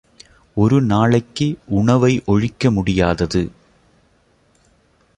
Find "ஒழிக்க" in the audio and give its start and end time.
2.25-2.71